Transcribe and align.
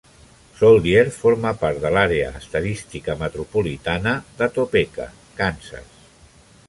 Soldier 0.59 1.03
forma 1.17 1.51
part 1.63 1.81
de 1.83 1.91
l'àrea 1.97 2.31
estadística 2.39 3.17
metropolitana 3.21 4.15
de 4.41 4.49
Topeka, 4.57 5.07
Kansas. 5.43 6.05